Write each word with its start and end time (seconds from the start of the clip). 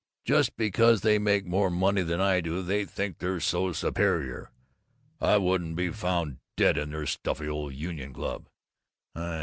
Just 0.25 0.55
because 0.57 1.01
they 1.01 1.19
make 1.19 1.45
more 1.45 1.69
money 1.69 2.01
than 2.01 2.19
I 2.19 2.41
do, 2.41 2.63
they 2.63 2.85
think 2.85 3.19
they're 3.19 3.39
so 3.39 3.71
superior. 3.71 4.49
I 5.19 5.37
wouldn't 5.37 5.75
be 5.75 5.91
found 5.91 6.39
dead 6.57 6.75
in 6.75 6.89
their 6.89 7.05
stuffy 7.05 7.47
old 7.47 7.75
Union 7.75 8.11
Club! 8.11 8.47